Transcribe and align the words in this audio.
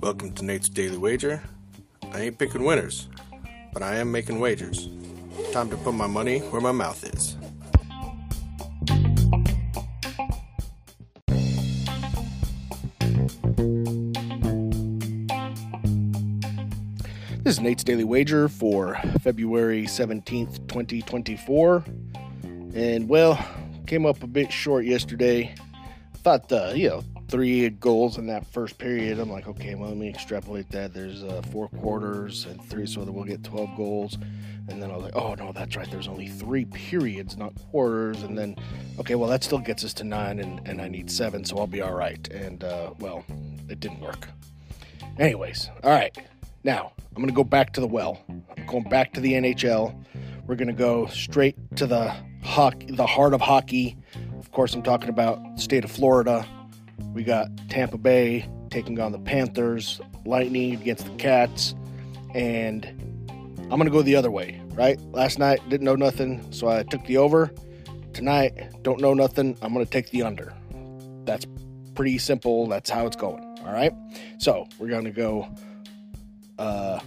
Welcome 0.00 0.32
to 0.36 0.44
Nate's 0.44 0.70
Daily 0.70 0.96
Wager. 0.96 1.42
I 2.12 2.22
ain't 2.22 2.38
picking 2.38 2.64
winners, 2.64 3.08
but 3.74 3.82
I 3.82 3.96
am 3.96 4.10
making 4.10 4.40
wagers. 4.40 4.88
Time 5.52 5.68
to 5.68 5.76
put 5.76 5.92
my 5.92 6.06
money 6.06 6.38
where 6.38 6.62
my 6.62 6.72
mouth 6.72 7.04
is. 7.04 7.36
This 17.42 17.56
is 17.56 17.60
Nate's 17.60 17.84
Daily 17.84 18.04
Wager 18.04 18.48
for 18.48 18.98
February 19.20 19.84
17th, 19.84 20.66
2024. 20.68 21.84
And 22.74 23.06
well, 23.08 23.38
came 23.86 24.06
up 24.06 24.22
a 24.22 24.26
bit 24.26 24.52
short 24.52 24.84
yesterday. 24.84 25.54
I 25.74 26.16
thought 26.18 26.48
the, 26.48 26.72
you 26.74 26.88
know, 26.88 27.04
three 27.28 27.68
goals 27.70 28.18
in 28.18 28.26
that 28.26 28.46
first 28.46 28.78
period. 28.78 29.18
I'm 29.18 29.30
like, 29.30 29.46
okay, 29.48 29.74
well, 29.74 29.88
let 29.88 29.98
me 29.98 30.08
extrapolate 30.08 30.70
that. 30.70 30.94
There's 30.94 31.22
uh, 31.22 31.42
four 31.50 31.68
quarters 31.68 32.46
and 32.46 32.62
three, 32.64 32.86
so 32.86 33.04
that 33.04 33.12
we'll 33.12 33.24
get 33.24 33.44
12 33.44 33.76
goals. 33.76 34.18
And 34.68 34.82
then 34.82 34.90
I 34.90 34.96
was 34.96 35.04
like, 35.04 35.16
oh, 35.16 35.34
no, 35.34 35.52
that's 35.52 35.76
right. 35.76 35.90
There's 35.90 36.08
only 36.08 36.28
three 36.28 36.64
periods, 36.64 37.36
not 37.36 37.54
quarters. 37.70 38.22
And 38.22 38.36
then, 38.38 38.56
okay, 38.98 39.14
well, 39.14 39.28
that 39.28 39.44
still 39.44 39.58
gets 39.58 39.84
us 39.84 39.92
to 39.94 40.04
nine, 40.04 40.38
and, 40.38 40.66
and 40.66 40.80
I 40.80 40.88
need 40.88 41.10
seven, 41.10 41.44
so 41.44 41.58
I'll 41.58 41.66
be 41.66 41.82
all 41.82 41.94
right. 41.94 42.26
And, 42.28 42.64
uh, 42.64 42.92
well, 42.98 43.24
it 43.68 43.80
didn't 43.80 44.00
work. 44.00 44.28
Anyways, 45.18 45.70
all 45.82 45.90
right. 45.90 46.16
Now, 46.64 46.92
I'm 47.14 47.26
to 47.26 47.32
go 47.32 47.44
back 47.44 47.72
to 47.74 47.80
the 47.80 47.86
well. 47.86 48.24
I'm 48.28 48.66
going 48.66 48.84
back 48.84 49.12
to 49.14 49.20
the 49.20 49.34
NHL. 49.34 49.94
We're 50.46 50.56
to 50.56 50.72
go 50.72 51.06
straight 51.06 51.56
to 51.76 51.86
the 51.86 52.14
hockey, 52.44 52.86
the 52.86 53.06
heart 53.06 53.34
of 53.34 53.40
hockey. 53.40 53.96
Of 54.38 54.52
course, 54.52 54.74
I'm 54.74 54.82
talking 54.82 55.08
about 55.08 55.40
state 55.58 55.84
of 55.84 55.90
Florida. 55.90 56.46
We 57.12 57.24
got 57.24 57.48
Tampa 57.68 57.98
Bay 57.98 58.48
taking 58.70 59.00
on 59.00 59.12
the 59.12 59.18
Panthers, 59.18 60.00
Lightning 60.24 60.74
against 60.74 61.06
the 61.06 61.14
Cats, 61.16 61.74
and 62.34 62.84
I'm 63.62 63.78
to 63.84 63.90
go 63.90 64.02
the 64.02 64.16
other 64.16 64.30
way, 64.30 64.60
right? 64.72 65.00
Last 65.12 65.38
night 65.38 65.60
didn't 65.68 65.84
know 65.84 65.96
nothing, 65.96 66.52
so 66.52 66.68
I 66.68 66.82
took 66.82 67.04
the 67.06 67.16
over. 67.16 67.52
Tonight, 68.12 68.82
don't 68.82 69.00
know 69.00 69.14
nothing, 69.14 69.56
I'm 69.62 69.72
to 69.84 69.90
take 69.90 70.10
the 70.10 70.22
under. 70.22 70.52
That's 71.24 71.46
pretty 71.94 72.18
simple. 72.18 72.66
That's 72.68 72.90
how 72.90 73.06
it's 73.06 73.16
going. 73.16 73.42
All 73.64 73.72
right. 73.72 73.92
So 74.38 74.68
we're 74.78 74.88
to 75.04 75.10
go 75.10 75.48
uh, 76.58 77.00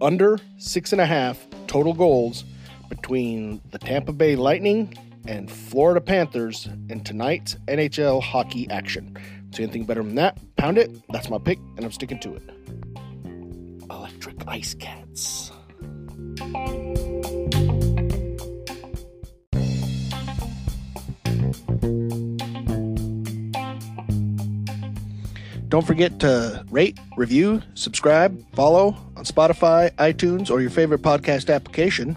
under 0.00 0.38
six 0.58 0.92
and 0.92 1.00
a 1.00 1.06
half 1.06 1.46
total 1.66 1.94
goals 1.94 2.44
between 2.88 3.60
the 3.70 3.78
Tampa 3.78 4.12
Bay 4.12 4.36
Lightning 4.36 4.94
and 5.26 5.50
Florida 5.50 6.00
Panthers 6.00 6.68
in 6.88 7.02
tonight's 7.04 7.54
NHL 7.66 8.22
hockey 8.22 8.68
action. 8.70 9.16
See 9.52 9.62
anything 9.62 9.84
better 9.84 10.02
than 10.02 10.14
that? 10.16 10.38
Pound 10.56 10.78
it. 10.78 10.90
That's 11.10 11.30
my 11.30 11.38
pick, 11.38 11.58
and 11.76 11.84
I'm 11.84 11.92
sticking 11.92 12.20
to 12.20 12.34
it. 12.34 12.42
Electric 13.90 14.36
Ice 14.46 14.74
Cats. 14.74 15.50
Don't 25.68 25.86
forget 25.86 26.18
to 26.20 26.64
rate, 26.70 26.98
review, 27.18 27.62
subscribe, 27.74 28.42
follow 28.54 28.96
on 29.16 29.24
Spotify, 29.24 29.90
iTunes, 29.96 30.50
or 30.50 30.62
your 30.62 30.70
favorite 30.70 31.02
podcast 31.02 31.54
application, 31.54 32.16